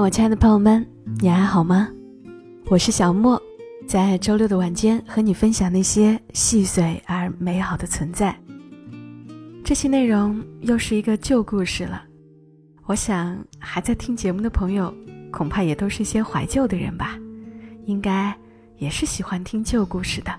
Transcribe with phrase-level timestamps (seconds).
[0.00, 0.84] 我亲爱的朋友们，
[1.20, 1.86] 你还好吗？
[2.70, 3.40] 我是小莫，
[3.86, 8.34] 在周六的晚间和你分享那些细碎而美好的存在。
[9.62, 12.02] 这期内容又是一个旧故事了，
[12.86, 14.92] 我想还在听节目的朋友，
[15.30, 17.18] 恐怕也都是些怀旧的人吧，
[17.84, 18.34] 应该
[18.78, 20.34] 也是喜欢听旧故事的。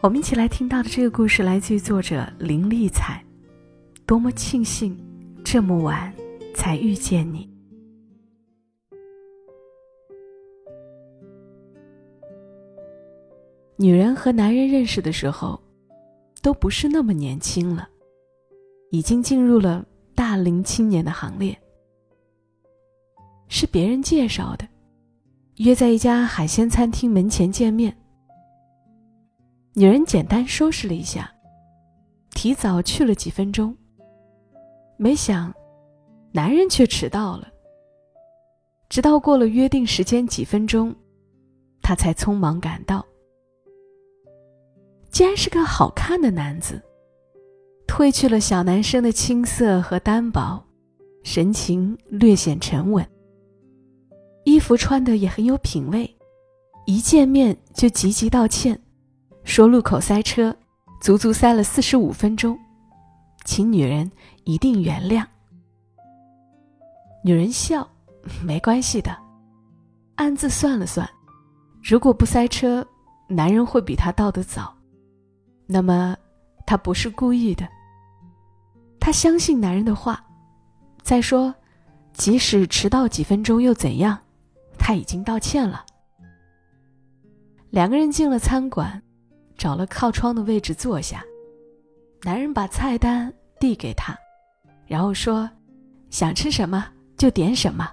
[0.00, 3.20] 我们一起来听到的这个故事来自于作者林丽彩，
[4.06, 4.96] 多么庆幸
[5.42, 6.12] 这么晚
[6.54, 7.51] 才遇见你。
[13.76, 15.60] 女人和男人认识的时候，
[16.40, 17.88] 都不是那么年轻了，
[18.90, 21.56] 已经进入了大龄青年的行列。
[23.48, 24.66] 是别人介绍的，
[25.56, 27.96] 约在一家海鲜餐厅门前见面。
[29.74, 31.30] 女人简单收拾了一下，
[32.30, 33.76] 提早去了几分钟。
[34.96, 35.52] 没想，
[36.30, 37.48] 男人却迟到了。
[38.88, 40.94] 直到过了约定时间几分钟，
[41.82, 43.04] 他才匆忙赶到。
[45.12, 46.82] 竟然是个好看的男子，
[47.86, 50.64] 褪去了小男生的青涩和单薄，
[51.22, 53.06] 神情略显沉稳。
[54.44, 56.16] 衣服穿的也很有品味，
[56.86, 58.80] 一见面就急急道歉，
[59.44, 60.56] 说路口塞车，
[61.02, 62.58] 足足塞了四十五分钟，
[63.44, 64.10] 请女人
[64.44, 65.24] 一定原谅。
[67.22, 67.86] 女人笑，
[68.42, 69.14] 没关系的，
[70.14, 71.06] 暗自算了算，
[71.82, 72.84] 如果不塞车，
[73.28, 74.74] 男人会比他到得早。
[75.72, 76.14] 那么，
[76.66, 77.66] 他不是故意的。
[79.00, 80.22] 他相信男人的话。
[81.02, 81.52] 再说，
[82.12, 84.16] 即使迟到几分钟又怎样？
[84.78, 85.84] 他已经道歉了。
[87.70, 89.02] 两个人进了餐馆，
[89.56, 91.24] 找了靠窗的位置坐下。
[92.22, 94.16] 男人把菜单递给他，
[94.86, 95.50] 然后说
[96.10, 97.90] ：“想吃什么就点什么。”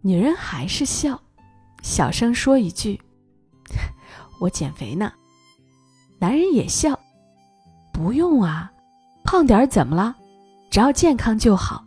[0.00, 1.20] 女人还是笑，
[1.82, 2.98] 小声说一句
[4.40, 5.12] ：“我减肥呢。”
[6.18, 6.98] 男人也笑，
[7.92, 8.72] 不用啊，
[9.24, 10.16] 胖点儿怎么了？
[10.70, 11.84] 只要健康就好。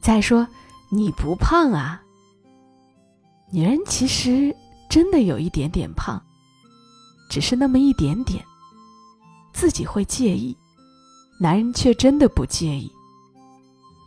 [0.00, 0.46] 再说，
[0.90, 2.02] 你不胖啊。
[3.52, 4.54] 女人其实
[4.88, 6.20] 真的有一点点胖，
[7.28, 8.44] 只是那么一点点，
[9.52, 10.56] 自己会介意，
[11.40, 12.90] 男人却真的不介意。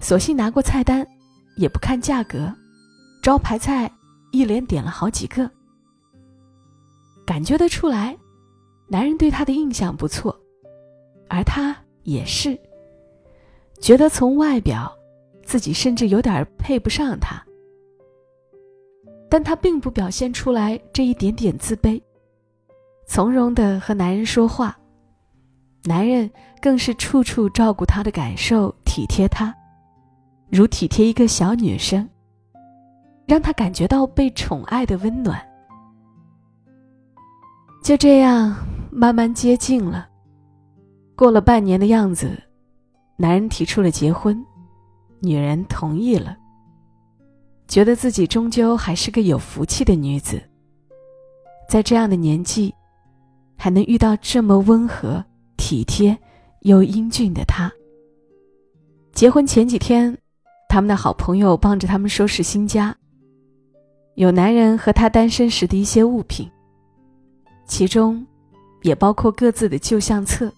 [0.02, 1.06] 索性拿过菜单，
[1.58, 2.54] 也不看价格，
[3.22, 3.92] 招牌菜
[4.32, 5.50] 一连点了好几个，
[7.26, 8.18] 感觉得出来。
[8.90, 10.36] 男人对她的印象不错，
[11.30, 12.60] 而她也是，
[13.80, 14.92] 觉得从外表，
[15.44, 17.40] 自己甚至有点配不上他。
[19.30, 22.02] 但她并不表现出来这一点点自卑，
[23.06, 24.76] 从容的和男人说话，
[25.84, 26.28] 男人
[26.60, 29.56] 更是处处照顾她的感受，体贴她，
[30.50, 32.10] 如体贴一个小女生，
[33.28, 35.40] 让她感觉到被宠爱的温暖。
[37.84, 38.56] 就这样。
[38.92, 40.10] 慢慢接近了，
[41.16, 42.32] 过了半年的样子，
[43.18, 44.44] 男人提出了结婚，
[45.20, 46.36] 女人同意了。
[47.68, 50.42] 觉得自己终究还是个有福气的女子，
[51.70, 52.74] 在这样的年纪，
[53.56, 55.24] 还能遇到这么温和、
[55.56, 56.18] 体贴
[56.62, 57.72] 又英俊的他。
[59.14, 60.18] 结婚前几天，
[60.68, 62.96] 他们的好朋友帮着他们收拾新家，
[64.16, 66.50] 有男人和他单身时的一些物品，
[67.68, 68.26] 其中。
[68.82, 70.52] 也包括各自的旧相册。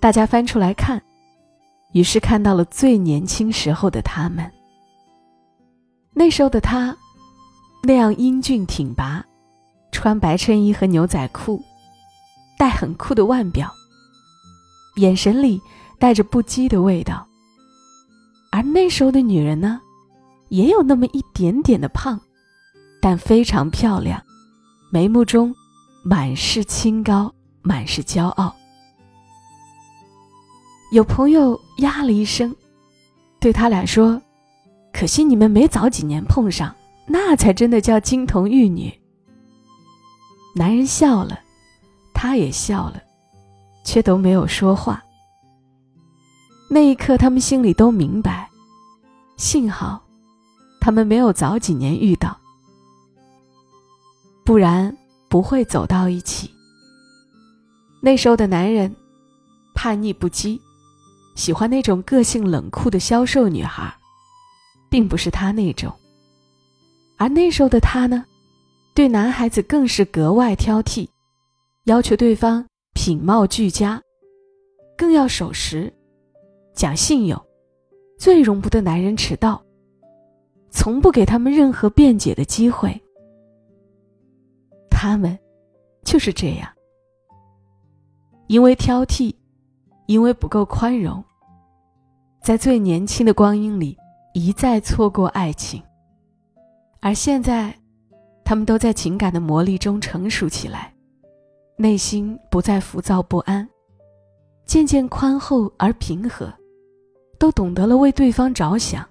[0.00, 1.02] 大家翻出来看，
[1.92, 4.50] 于是看到了最年轻时候的他们。
[6.12, 6.96] 那时候的他，
[7.82, 9.24] 那样英俊挺拔，
[9.90, 11.62] 穿白衬衣和牛仔裤，
[12.58, 13.72] 戴很酷的腕表，
[14.96, 15.60] 眼神里
[15.98, 17.26] 带着不羁的味道。
[18.52, 19.80] 而那时候的女人呢，
[20.50, 22.20] 也有那么一点点的胖，
[23.00, 24.22] 但非常漂亮，
[24.92, 25.52] 眉目中。
[26.06, 28.54] 满是清高，满是骄傲。
[30.92, 32.54] 有朋友呀了一声，
[33.40, 34.20] 对他俩说
[34.92, 38.92] ：“可惜你们没早几年碰上，那才真的叫金童玉女。”
[40.54, 41.40] 男人笑了，
[42.12, 43.02] 他也笑了，
[43.82, 45.02] 却都没有说话。
[46.68, 48.50] 那一刻，他们心里都明白，
[49.38, 50.02] 幸好
[50.82, 52.36] 他们没有早几年遇到，
[54.44, 54.94] 不然。
[55.34, 56.48] 不会走到一起。
[58.00, 58.94] 那时候的男人，
[59.74, 60.60] 叛逆不羁，
[61.34, 63.92] 喜欢那种个性冷酷的消瘦女孩，
[64.88, 65.92] 并不是他那种。
[67.18, 68.24] 而那时候的他呢，
[68.94, 71.08] 对男孩子更是格外挑剔，
[71.86, 72.64] 要求对方
[72.94, 74.00] 品貌俱佳，
[74.96, 75.92] 更要守时，
[76.76, 77.44] 讲信用，
[78.20, 79.60] 最容不得男人迟到，
[80.70, 83.00] 从不给他们任何辩解的机会。
[85.04, 85.38] 他们
[86.02, 86.66] 就是这样，
[88.46, 89.34] 因为挑剔，
[90.06, 91.22] 因为不够宽容，
[92.40, 93.98] 在最年轻的光阴里
[94.32, 95.82] 一再错过爱情，
[97.00, 97.78] 而现在，
[98.46, 100.94] 他们都在情感的磨砺中成熟起来，
[101.76, 103.68] 内心不再浮躁不安，
[104.64, 106.50] 渐渐宽厚而平和，
[107.38, 109.06] 都懂得了为对方着想。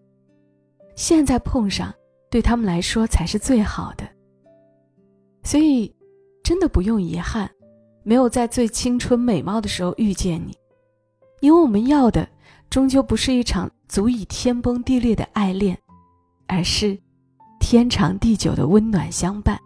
[0.95, 1.93] 现在碰上，
[2.31, 4.02] 对他们来说才是最好的。
[5.43, 5.93] 所以，
[6.41, 7.49] 真的不用遗憾，
[8.03, 10.57] 没有在最青春美貌的时候遇见你，
[11.41, 12.27] 因为我们要的，
[12.69, 15.77] 终究不是一场足以天崩地裂的爱恋，
[16.47, 16.97] 而是
[17.59, 19.59] 天长地久的温暖相伴。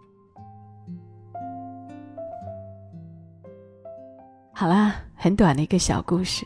[4.52, 6.44] 好啦，很短的一个小故事。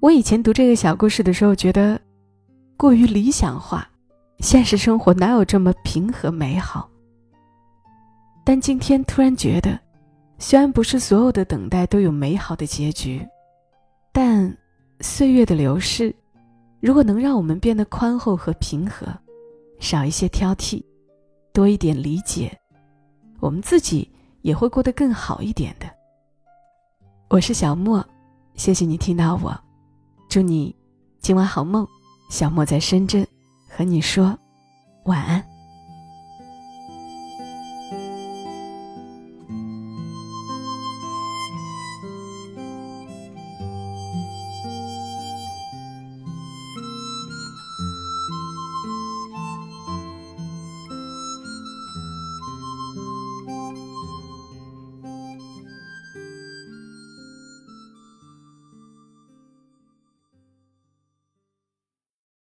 [0.00, 2.00] 我以前读这个小故事的时候，觉得
[2.76, 3.86] 过于理想化，
[4.38, 6.88] 现实生活哪有这么平和美好？
[8.48, 9.78] 但今天突然觉得，
[10.38, 13.20] 虽然不是所有的等待都有美好的结局，
[14.10, 14.56] 但
[15.00, 16.16] 岁月的流逝，
[16.80, 19.06] 如果能让我们变得宽厚和平和，
[19.80, 20.82] 少一些挑剔，
[21.52, 22.58] 多一点理解，
[23.38, 24.10] 我们自己
[24.40, 25.86] 也会过得更好一点的。
[27.28, 28.02] 我是小莫，
[28.54, 29.54] 谢谢你听到我，
[30.26, 30.74] 祝你
[31.20, 31.86] 今晚好梦。
[32.30, 33.26] 小莫在深圳，
[33.68, 34.34] 和你说
[35.04, 35.47] 晚安。